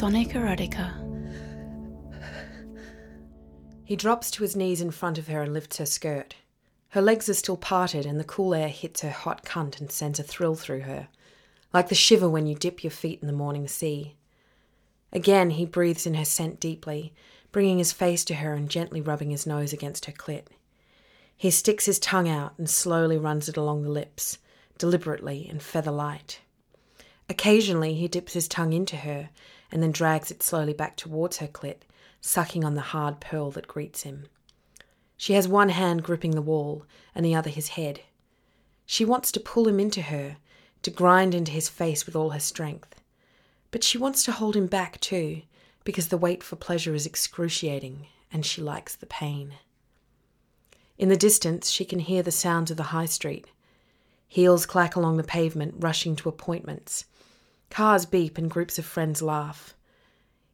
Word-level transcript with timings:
Sonic 0.00 0.28
Erotica. 0.28 0.94
He 3.84 3.96
drops 3.96 4.30
to 4.30 4.42
his 4.42 4.56
knees 4.56 4.80
in 4.80 4.92
front 4.92 5.18
of 5.18 5.28
her 5.28 5.42
and 5.42 5.52
lifts 5.52 5.76
her 5.76 5.84
skirt. 5.84 6.36
Her 6.88 7.02
legs 7.02 7.28
are 7.28 7.34
still 7.34 7.58
parted, 7.58 8.06
and 8.06 8.18
the 8.18 8.24
cool 8.24 8.54
air 8.54 8.70
hits 8.70 9.02
her 9.02 9.10
hot 9.10 9.44
cunt 9.44 9.78
and 9.78 9.92
sends 9.92 10.18
a 10.18 10.22
thrill 10.22 10.54
through 10.54 10.80
her, 10.80 11.08
like 11.74 11.90
the 11.90 11.94
shiver 11.94 12.30
when 12.30 12.46
you 12.46 12.54
dip 12.54 12.82
your 12.82 12.90
feet 12.90 13.20
in 13.20 13.26
the 13.26 13.34
morning 13.34 13.68
sea. 13.68 14.16
Again, 15.12 15.50
he 15.50 15.66
breathes 15.66 16.06
in 16.06 16.14
her 16.14 16.24
scent 16.24 16.60
deeply, 16.60 17.12
bringing 17.52 17.76
his 17.76 17.92
face 17.92 18.24
to 18.24 18.36
her 18.36 18.54
and 18.54 18.70
gently 18.70 19.02
rubbing 19.02 19.28
his 19.28 19.46
nose 19.46 19.74
against 19.74 20.06
her 20.06 20.12
clit. 20.12 20.46
He 21.36 21.50
sticks 21.50 21.84
his 21.84 21.98
tongue 21.98 22.26
out 22.26 22.54
and 22.56 22.70
slowly 22.70 23.18
runs 23.18 23.50
it 23.50 23.58
along 23.58 23.82
the 23.82 23.90
lips, 23.90 24.38
deliberately 24.78 25.46
and 25.46 25.62
feather 25.62 25.90
light. 25.90 26.40
Occasionally, 27.30 27.94
he 27.94 28.08
dips 28.08 28.32
his 28.32 28.48
tongue 28.48 28.72
into 28.72 28.96
her 28.96 29.30
and 29.70 29.80
then 29.80 29.92
drags 29.92 30.32
it 30.32 30.42
slowly 30.42 30.72
back 30.72 30.96
towards 30.96 31.36
her 31.36 31.46
clit, 31.46 31.82
sucking 32.20 32.64
on 32.64 32.74
the 32.74 32.80
hard 32.80 33.20
pearl 33.20 33.52
that 33.52 33.68
greets 33.68 34.02
him. 34.02 34.26
She 35.16 35.34
has 35.34 35.46
one 35.46 35.68
hand 35.68 36.02
gripping 36.02 36.32
the 36.32 36.42
wall 36.42 36.84
and 37.14 37.24
the 37.24 37.36
other 37.36 37.48
his 37.48 37.68
head. 37.68 38.00
She 38.84 39.04
wants 39.04 39.30
to 39.30 39.38
pull 39.38 39.68
him 39.68 39.78
into 39.78 40.02
her, 40.02 40.38
to 40.82 40.90
grind 40.90 41.32
into 41.32 41.52
his 41.52 41.68
face 41.68 42.04
with 42.04 42.16
all 42.16 42.30
her 42.30 42.40
strength. 42.40 43.00
But 43.70 43.84
she 43.84 43.96
wants 43.96 44.24
to 44.24 44.32
hold 44.32 44.56
him 44.56 44.66
back 44.66 45.00
too, 45.00 45.42
because 45.84 46.08
the 46.08 46.18
wait 46.18 46.42
for 46.42 46.56
pleasure 46.56 46.96
is 46.96 47.06
excruciating 47.06 48.08
and 48.32 48.44
she 48.44 48.60
likes 48.60 48.96
the 48.96 49.06
pain. 49.06 49.54
In 50.98 51.08
the 51.08 51.16
distance, 51.16 51.70
she 51.70 51.84
can 51.84 52.00
hear 52.00 52.24
the 52.24 52.32
sounds 52.32 52.72
of 52.72 52.76
the 52.76 52.90
high 52.90 53.06
street. 53.06 53.46
Heels 54.26 54.66
clack 54.66 54.96
along 54.96 55.16
the 55.16 55.22
pavement, 55.22 55.74
rushing 55.78 56.16
to 56.16 56.28
appointments. 56.28 57.04
Cars 57.70 58.04
beep 58.04 58.36
and 58.36 58.50
groups 58.50 58.78
of 58.78 58.84
friends 58.84 59.22
laugh. 59.22 59.74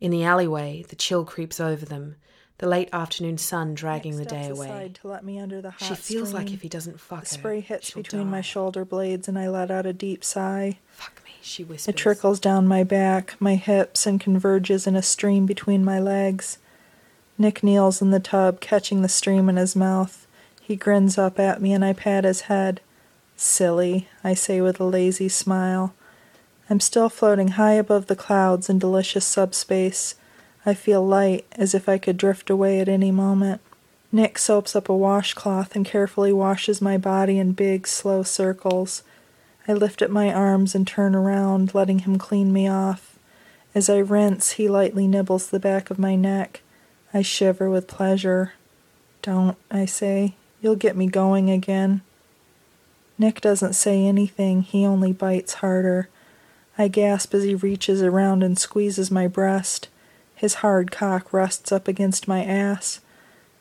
In 0.00 0.10
the 0.10 0.24
alleyway, 0.24 0.84
the 0.88 0.96
chill 0.96 1.24
creeps 1.24 1.60
over 1.60 1.84
them, 1.84 2.16
the 2.58 2.66
late 2.66 2.88
afternoon 2.92 3.38
sun 3.38 3.74
dragging 3.74 4.16
the 4.16 4.24
day 4.24 4.48
away. 4.48 4.90
To 5.00 5.08
let 5.08 5.24
me 5.24 5.38
under 5.38 5.60
the 5.60 5.72
She 5.78 5.94
feels 5.94 6.32
like 6.32 6.52
if 6.52 6.62
he 6.62 6.68
doesn't 6.68 7.00
fuck 7.00 7.24
the 7.24 7.28
her, 7.28 7.38
spray 7.38 7.60
hits 7.60 7.90
between 7.90 8.30
my 8.30 8.40
shoulder 8.40 8.84
blades, 8.84 9.28
and 9.28 9.38
I 9.38 9.48
let 9.48 9.70
out 9.70 9.86
a 9.86 9.92
deep 9.92 10.24
sigh. 10.24 10.78
Fuck 10.88 11.22
me, 11.24 11.32
she 11.42 11.62
whispers. 11.62 11.88
It 11.88 11.96
trickles 11.96 12.40
down 12.40 12.66
my 12.66 12.82
back, 12.82 13.36
my 13.38 13.56
hips, 13.56 14.06
and 14.06 14.20
converges 14.20 14.86
in 14.86 14.96
a 14.96 15.02
stream 15.02 15.44
between 15.46 15.84
my 15.84 16.00
legs. 16.00 16.58
Nick 17.36 17.62
kneels 17.62 18.00
in 18.00 18.10
the 18.10 18.20
tub, 18.20 18.60
catching 18.60 19.02
the 19.02 19.08
stream 19.08 19.48
in 19.48 19.56
his 19.56 19.76
mouth. 19.76 20.26
He 20.60 20.76
grins 20.76 21.18
up 21.18 21.38
at 21.38 21.60
me, 21.60 21.72
and 21.72 21.84
I 21.84 21.92
pat 21.92 22.24
his 22.24 22.42
head. 22.42 22.80
Silly, 23.36 24.08
I 24.22 24.34
say 24.34 24.60
with 24.60 24.80
a 24.80 24.84
lazy 24.84 25.28
smile. 25.28 25.94
I'm 26.72 26.80
still 26.80 27.10
floating 27.10 27.48
high 27.48 27.74
above 27.74 28.06
the 28.06 28.16
clouds 28.16 28.70
in 28.70 28.78
delicious 28.78 29.26
subspace. 29.26 30.14
I 30.64 30.72
feel 30.72 31.06
light, 31.06 31.44
as 31.52 31.74
if 31.74 31.86
I 31.86 31.98
could 31.98 32.16
drift 32.16 32.48
away 32.48 32.80
at 32.80 32.88
any 32.88 33.10
moment. 33.10 33.60
Nick 34.10 34.38
soaps 34.38 34.74
up 34.74 34.88
a 34.88 34.96
washcloth 34.96 35.76
and 35.76 35.84
carefully 35.84 36.32
washes 36.32 36.80
my 36.80 36.96
body 36.96 37.38
in 37.38 37.52
big, 37.52 37.86
slow 37.86 38.22
circles. 38.22 39.02
I 39.68 39.74
lift 39.74 40.00
up 40.00 40.08
my 40.08 40.32
arms 40.32 40.74
and 40.74 40.86
turn 40.86 41.14
around, 41.14 41.74
letting 41.74 41.98
him 41.98 42.16
clean 42.16 42.54
me 42.54 42.66
off. 42.66 43.18
As 43.74 43.90
I 43.90 43.98
rinse, 43.98 44.52
he 44.52 44.66
lightly 44.66 45.06
nibbles 45.06 45.50
the 45.50 45.60
back 45.60 45.90
of 45.90 45.98
my 45.98 46.16
neck. 46.16 46.62
I 47.12 47.20
shiver 47.20 47.68
with 47.68 47.86
pleasure. 47.86 48.54
Don't, 49.20 49.58
I 49.70 49.84
say. 49.84 50.36
You'll 50.62 50.76
get 50.76 50.96
me 50.96 51.06
going 51.06 51.50
again. 51.50 52.00
Nick 53.18 53.42
doesn't 53.42 53.74
say 53.74 54.06
anything, 54.06 54.62
he 54.62 54.86
only 54.86 55.12
bites 55.12 55.52
harder. 55.52 56.08
I 56.78 56.88
gasp 56.88 57.34
as 57.34 57.44
he 57.44 57.54
reaches 57.54 58.02
around 58.02 58.42
and 58.42 58.58
squeezes 58.58 59.10
my 59.10 59.26
breast. 59.26 59.88
His 60.34 60.54
hard 60.54 60.90
cock 60.90 61.32
rests 61.32 61.70
up 61.70 61.86
against 61.86 62.26
my 62.26 62.44
ass. 62.44 63.00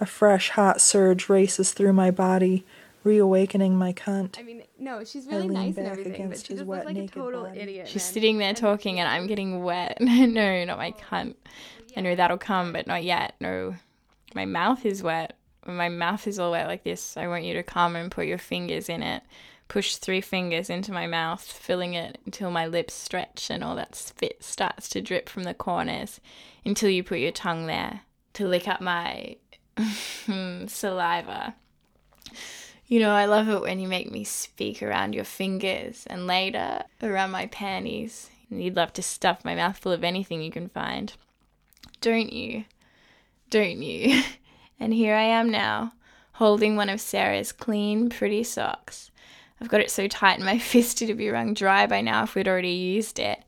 A 0.00 0.06
fresh, 0.06 0.50
hot 0.50 0.80
surge 0.80 1.28
races 1.28 1.72
through 1.72 1.94
my 1.94 2.10
body, 2.10 2.64
reawakening 3.02 3.76
my 3.76 3.92
cunt. 3.92 4.38
I 4.38 4.42
mean, 4.42 4.62
no, 4.78 5.04
she's 5.04 5.26
really 5.26 5.48
nice 5.48 5.76
and 5.78 5.86
everything, 5.86 6.12
but 6.12 6.20
against 6.20 6.46
she 6.46 6.52
his 6.52 6.60
just 6.60 6.68
wet, 6.68 6.84
looks 6.84 6.98
like 6.98 7.08
a 7.08 7.08
total 7.08 7.44
body. 7.44 7.60
idiot. 7.60 7.88
She's 7.88 8.02
man. 8.02 8.12
sitting 8.12 8.38
there 8.38 8.54
talking 8.54 9.00
and 9.00 9.08
I'm 9.08 9.26
getting 9.26 9.62
wet. 9.62 9.96
no, 10.00 10.64
not 10.64 10.78
my 10.78 10.92
oh, 10.94 11.02
cunt. 11.02 11.34
I 11.96 12.00
know 12.02 12.14
that'll 12.14 12.36
come, 12.36 12.72
but 12.72 12.86
not 12.86 13.04
yet. 13.04 13.36
No. 13.40 13.76
My 14.34 14.44
mouth 14.44 14.84
is 14.84 15.02
wet. 15.02 15.36
When 15.64 15.76
my 15.76 15.88
mouth 15.88 16.26
is 16.26 16.38
all 16.38 16.50
wet 16.50 16.66
like 16.66 16.84
this, 16.84 17.16
I 17.16 17.26
want 17.26 17.44
you 17.44 17.54
to 17.54 17.62
come 17.62 17.96
and 17.96 18.10
put 18.10 18.26
your 18.26 18.38
fingers 18.38 18.88
in 18.88 19.02
it. 19.02 19.22
Push 19.68 19.96
three 19.96 20.20
fingers 20.20 20.70
into 20.70 20.92
my 20.92 21.06
mouth, 21.06 21.42
filling 21.42 21.94
it 21.94 22.18
until 22.24 22.50
my 22.50 22.66
lips 22.66 22.94
stretch 22.94 23.50
and 23.50 23.64
all 23.64 23.74
that 23.76 23.94
spit 23.94 24.42
starts 24.42 24.88
to 24.90 25.00
drip 25.00 25.28
from 25.28 25.42
the 25.42 25.54
corners 25.54 26.20
until 26.64 26.88
you 26.88 27.02
put 27.02 27.18
your 27.18 27.32
tongue 27.32 27.66
there 27.66 28.02
to 28.34 28.46
lick 28.46 28.68
up 28.68 28.80
my 28.80 29.36
saliva. 30.66 31.54
You 32.86 33.00
know, 33.00 33.10
I 33.10 33.24
love 33.24 33.48
it 33.48 33.62
when 33.62 33.80
you 33.80 33.88
make 33.88 34.12
me 34.12 34.22
speak 34.22 34.82
around 34.82 35.14
your 35.14 35.24
fingers 35.24 36.06
and 36.06 36.26
later 36.26 36.84
around 37.02 37.32
my 37.32 37.46
panties. 37.46 38.30
You'd 38.48 38.76
love 38.76 38.92
to 38.92 39.02
stuff 39.02 39.44
my 39.44 39.56
mouth 39.56 39.76
full 39.76 39.90
of 39.90 40.04
anything 40.04 40.40
you 40.40 40.52
can 40.52 40.68
find. 40.68 41.12
Don't 42.00 42.32
you? 42.32 42.64
Don't 43.50 43.82
you? 43.82 44.22
And 44.78 44.92
here 44.92 45.14
I 45.14 45.22
am 45.22 45.50
now, 45.50 45.92
holding 46.32 46.76
one 46.76 46.90
of 46.90 47.00
Sarah's 47.00 47.50
clean, 47.50 48.10
pretty 48.10 48.44
socks. 48.44 49.10
I've 49.60 49.68
got 49.68 49.80
it 49.80 49.90
so 49.90 50.06
tight 50.08 50.38
in 50.38 50.44
my 50.44 50.58
fist 50.72 51.02
it'd 51.02 51.16
be 51.16 51.30
wrung 51.30 51.54
dry 51.54 51.86
by 51.86 52.00
now 52.00 52.24
if 52.24 52.34
we'd 52.34 52.48
already 52.48 52.68
used 52.70 53.18
it. 53.18 53.42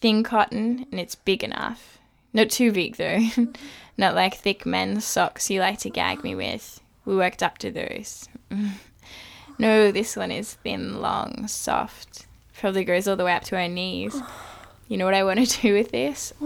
Thin 0.00 0.22
cotton, 0.22 0.86
and 0.90 1.00
it's 1.00 1.14
big 1.14 1.42
enough. 1.42 1.98
Not 2.32 2.50
too 2.50 2.72
big 2.72 2.96
though. 2.96 3.20
Not 3.96 4.14
like 4.14 4.34
thick 4.34 4.66
men's 4.66 5.04
socks 5.04 5.50
you 5.50 5.60
like 5.60 5.78
to 5.80 5.90
gag 5.90 6.24
me 6.24 6.34
with. 6.34 6.80
We 7.04 7.16
worked 7.16 7.42
up 7.42 7.58
to 7.58 7.70
those. 7.70 8.28
No, 9.58 9.92
this 9.92 10.16
one 10.16 10.32
is 10.32 10.54
thin, 10.54 11.00
long, 11.00 11.46
soft. 11.46 12.26
Probably 12.58 12.84
goes 12.84 13.06
all 13.06 13.16
the 13.16 13.24
way 13.24 13.32
up 13.34 13.44
to 13.44 13.56
her 13.56 13.68
knees. 13.68 14.20
You 14.88 14.96
know 14.96 15.04
what 15.04 15.14
I 15.14 15.22
want 15.22 15.46
to 15.46 15.60
do 15.60 15.74
with 15.74 15.92
this? 15.92 16.32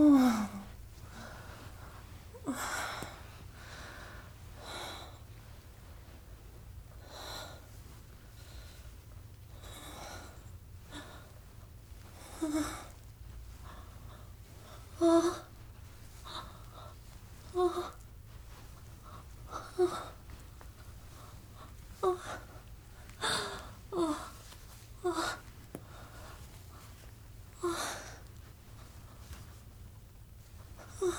press 30.98 31.14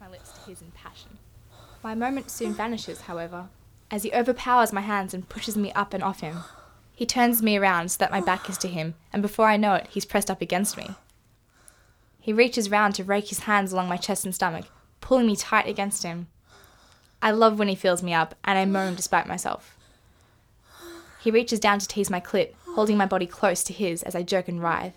my 0.00 0.08
lips 0.10 0.32
to 0.32 0.40
his 0.50 0.60
in 0.60 0.72
passion. 0.72 1.18
My 1.84 1.94
moment 1.94 2.30
soon 2.30 2.52
vanishes, 2.54 3.02
however, 3.02 3.48
as 3.90 4.02
he 4.02 4.12
overpowers 4.12 4.72
my 4.72 4.80
hands 4.80 5.14
and 5.14 5.28
pushes 5.28 5.56
me 5.56 5.72
up 5.72 5.94
and 5.94 6.02
off 6.02 6.20
him. 6.20 6.38
He 6.94 7.06
turns 7.06 7.42
me 7.42 7.56
around 7.56 7.90
so 7.90 7.98
that 7.98 8.10
my 8.10 8.20
back 8.20 8.50
is 8.50 8.58
to 8.58 8.68
him, 8.68 8.94
and 9.12 9.22
before 9.22 9.46
I 9.46 9.56
know 9.56 9.74
it, 9.74 9.86
he's 9.90 10.04
pressed 10.04 10.30
up 10.30 10.42
against 10.42 10.76
me. 10.76 10.90
He 12.20 12.32
reaches 12.32 12.70
round 12.70 12.94
to 12.96 13.04
rake 13.04 13.28
his 13.28 13.40
hands 13.40 13.72
along 13.72 13.88
my 13.88 13.96
chest 13.96 14.24
and 14.24 14.34
stomach, 14.34 14.66
pulling 15.00 15.26
me 15.26 15.36
tight 15.36 15.68
against 15.68 16.02
him. 16.02 16.26
I 17.22 17.30
love 17.30 17.58
when 17.58 17.68
he 17.68 17.74
fills 17.74 18.02
me 18.02 18.12
up, 18.12 18.34
and 18.44 18.58
I 18.58 18.64
moan 18.64 18.94
despite 18.94 19.26
myself. 19.26 19.76
He 21.20 21.30
reaches 21.30 21.60
down 21.60 21.78
to 21.78 21.88
tease 21.88 22.10
my 22.10 22.20
clit, 22.20 22.54
holding 22.74 22.96
my 22.96 23.06
body 23.06 23.26
close 23.26 23.62
to 23.64 23.72
his 23.72 24.02
as 24.02 24.14
I 24.14 24.22
jerk 24.22 24.48
and 24.48 24.62
writhe. 24.62 24.94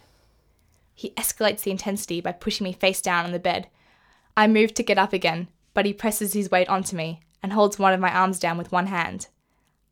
He 0.93 1.11
escalates 1.11 1.63
the 1.63 1.71
intensity 1.71 2.19
by 2.19 2.31
pushing 2.31 2.65
me 2.65 2.73
face 2.73 3.01
down 3.01 3.25
on 3.25 3.31
the 3.31 3.39
bed. 3.39 3.67
I 4.35 4.47
move 4.47 4.73
to 4.75 4.83
get 4.83 4.97
up 4.97 5.13
again, 5.13 5.47
but 5.73 5.85
he 5.85 5.93
presses 5.93 6.33
his 6.33 6.51
weight 6.51 6.69
onto 6.69 6.95
me 6.95 7.21
and 7.43 7.53
holds 7.53 7.79
one 7.79 7.93
of 7.93 7.99
my 7.99 8.11
arms 8.11 8.39
down 8.39 8.57
with 8.57 8.71
one 8.71 8.87
hand. 8.87 9.27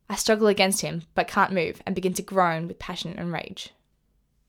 I 0.08 0.16
struggle 0.16 0.48
against 0.48 0.80
him, 0.80 1.02
but 1.14 1.28
can't 1.28 1.52
move 1.52 1.82
and 1.86 1.94
begin 1.94 2.14
to 2.14 2.22
groan 2.22 2.66
with 2.66 2.78
passion 2.78 3.14
and 3.16 3.32
rage. 3.32 3.70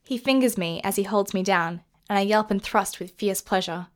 He 0.03 0.17
fingers 0.17 0.57
me 0.57 0.81
as 0.83 0.95
he 0.95 1.03
holds 1.03 1.33
me 1.33 1.43
down, 1.43 1.81
and 2.09 2.17
I 2.17 2.21
yelp 2.21 2.51
and 2.51 2.61
thrust 2.61 2.99
with 2.99 3.11
fierce 3.11 3.41
pleasure. 3.41 3.87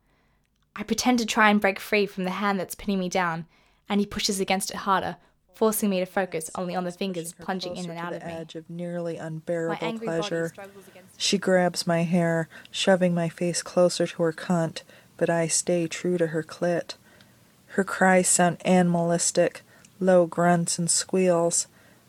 I 0.74 0.82
pretend 0.82 1.18
to 1.18 1.26
try 1.26 1.50
and 1.50 1.60
break 1.60 1.80
free 1.80 2.06
from 2.06 2.24
the 2.24 2.30
hand 2.30 2.60
that's 2.60 2.74
pinning 2.74 3.00
me 3.00 3.08
down, 3.08 3.46
and 3.88 4.00
he 4.00 4.06
pushes 4.06 4.40
against 4.40 4.70
it 4.70 4.78
harder, 4.78 5.16
forcing 5.54 5.90
me 5.90 6.00
to 6.00 6.06
focus 6.06 6.50
only 6.54 6.74
on 6.74 6.84
the 6.84 6.92
fingers 6.92 7.32
plunging 7.32 7.76
in 7.76 7.90
and 7.90 7.98
out 7.98 8.12
of 8.12 8.24
me. 8.24 8.30
edge 8.30 8.54
of 8.54 8.68
nearly 8.68 9.16
unbearable 9.16 9.98
pleasure. 9.98 10.52
She 11.16 11.38
grabs 11.38 11.86
my 11.86 12.02
hair, 12.02 12.48
shoving 12.70 13.14
my 13.14 13.28
face 13.28 13.62
closer 13.62 14.06
to 14.06 14.22
her 14.22 14.32
cunt, 14.32 14.82
but 15.16 15.30
I 15.30 15.48
stay 15.48 15.86
true 15.88 16.18
to 16.18 16.28
her 16.28 16.42
clit. 16.42 16.94
Her 17.76 17.84
cries 17.84 18.26
sound 18.26 18.56
animalistic, 18.64 19.60
low 20.00 20.24
grunts 20.24 20.78
and 20.78 20.90
squeals. 20.90 21.66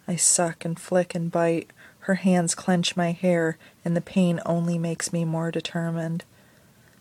I 0.08 0.16
suck 0.16 0.64
and 0.64 0.80
flick 0.80 1.14
and 1.14 1.30
bite. 1.30 1.72
Her 2.00 2.16
hands 2.16 2.56
clench 2.56 2.96
my 2.96 3.12
hair, 3.12 3.58
and 3.84 3.94
the 3.94 4.00
pain 4.00 4.40
only 4.46 4.78
makes 4.78 5.12
me 5.12 5.26
more 5.26 5.52
determined. 5.52 6.24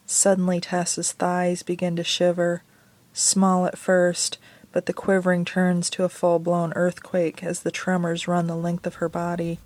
Suddenly, 0.04 0.60
Tess's 0.60 1.12
thighs 1.12 1.62
begin 1.62 1.94
to 1.94 2.02
shiver. 2.02 2.64
Small 3.12 3.66
at 3.66 3.78
first, 3.78 4.36
but 4.72 4.86
the 4.86 4.92
quivering 4.92 5.44
turns 5.44 5.88
to 5.90 6.02
a 6.02 6.08
full 6.08 6.40
blown 6.40 6.72
earthquake 6.72 7.44
as 7.44 7.60
the 7.60 7.70
tremors 7.70 8.26
run 8.26 8.48
the 8.48 8.56
length 8.56 8.84
of 8.84 8.96
her 8.96 9.08
body. 9.08 9.60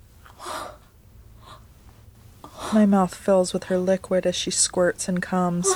My 2.75 2.85
mouth 2.85 3.15
fills 3.15 3.55
with 3.55 3.65
her 3.65 3.79
liquid 3.79 4.27
as 4.27 4.37
she 4.37 4.51
squirts 4.51 5.09
and 5.09 5.23
comes. 5.23 5.75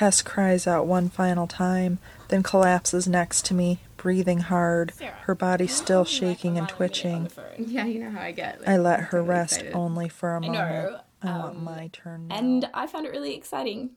Tess 0.00 0.22
cries 0.22 0.66
out 0.66 0.86
one 0.86 1.10
final 1.10 1.46
time, 1.46 1.98
then 2.28 2.42
collapses 2.42 3.06
next 3.06 3.44
to 3.44 3.52
me, 3.52 3.80
breathing 3.98 4.38
hard, 4.38 4.94
her 5.24 5.34
body 5.34 5.66
still 5.66 6.06
shaking 6.06 6.56
and 6.56 6.66
twitching. 6.70 7.28
Yeah, 7.58 7.84
you 7.84 7.98
know 7.98 8.08
how 8.08 8.22
I 8.22 8.32
get. 8.32 8.62
I 8.66 8.78
let 8.78 9.00
her 9.00 9.22
rest 9.22 9.62
only 9.74 10.08
for 10.08 10.36
a 10.36 10.40
moment. 10.40 10.54
know, 10.58 11.00
I 11.22 11.38
want 11.40 11.56
um, 11.58 11.64
my 11.64 11.90
turn 11.92 12.28
now. 12.28 12.38
And 12.38 12.70
I 12.72 12.86
found 12.86 13.04
it 13.04 13.10
really 13.10 13.34
exciting. 13.34 13.90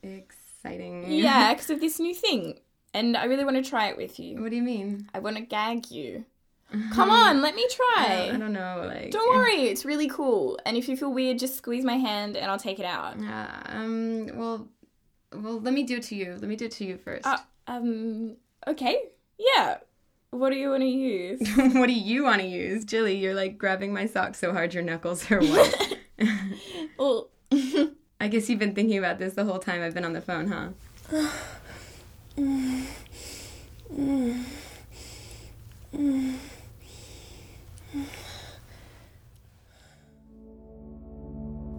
Exciting. 0.00 1.10
Yeah, 1.10 1.54
because 1.54 1.70
of 1.70 1.80
this 1.80 1.98
new 1.98 2.14
thing. 2.14 2.60
And 2.94 3.16
I 3.16 3.24
really 3.24 3.42
want 3.42 3.56
to 3.56 3.68
try 3.68 3.88
it 3.88 3.96
with 3.96 4.20
you. 4.20 4.40
What 4.40 4.50
do 4.50 4.56
you 4.56 4.62
mean? 4.62 5.08
I 5.12 5.18
want 5.18 5.34
to 5.38 5.42
gag 5.42 5.90
you. 5.90 6.24
Come 6.92 7.10
on, 7.10 7.42
let 7.42 7.56
me 7.56 7.66
try. 7.68 8.30
I 8.32 8.36
don't 8.36 8.52
know. 8.52 8.84
Like. 8.86 9.10
Don't 9.10 9.34
worry, 9.34 9.62
it's 9.62 9.84
really 9.84 10.08
cool. 10.08 10.60
And 10.64 10.76
if 10.76 10.88
you 10.88 10.96
feel 10.96 11.12
weird, 11.12 11.40
just 11.40 11.56
squeeze 11.56 11.84
my 11.84 11.96
hand 11.96 12.36
and 12.36 12.48
I'll 12.48 12.60
take 12.60 12.78
it 12.78 12.86
out. 12.86 13.20
Yeah. 13.20 13.60
Um. 13.66 14.30
Well. 14.34 14.68
Well, 15.32 15.60
let 15.60 15.74
me 15.74 15.84
do 15.84 15.96
it 15.96 16.04
to 16.04 16.14
you. 16.14 16.32
Let 16.32 16.48
me 16.48 16.56
do 16.56 16.66
it 16.66 16.72
to 16.72 16.84
you 16.84 16.98
first. 16.98 17.26
Uh, 17.26 17.38
um, 17.66 18.36
okay. 18.66 19.02
Yeah. 19.38 19.78
What 20.30 20.50
do 20.50 20.56
you 20.56 20.70
want 20.70 20.82
to 20.82 20.88
use? 20.88 21.40
what 21.56 21.86
do 21.86 21.92
you 21.92 22.24
want 22.24 22.40
to 22.40 22.46
use, 22.46 22.84
Jilly? 22.84 23.16
You're 23.16 23.34
like 23.34 23.58
grabbing 23.58 23.92
my 23.92 24.06
sock 24.06 24.34
so 24.34 24.52
hard 24.52 24.74
your 24.74 24.82
knuckles 24.82 25.30
are 25.30 25.40
wet. 25.40 25.98
well, 26.98 27.28
I 28.20 28.28
guess 28.28 28.48
you've 28.48 28.58
been 28.58 28.74
thinking 28.74 28.98
about 28.98 29.18
this 29.18 29.34
the 29.34 29.44
whole 29.44 29.58
time 29.58 29.82
I've 29.82 29.94
been 29.94 30.04
on 30.04 30.12
the 30.12 30.20
phone, 30.20 30.48
huh? 30.48 30.68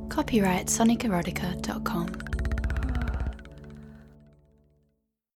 copyright 0.09 0.67
sonicerotica.com. 0.67 2.30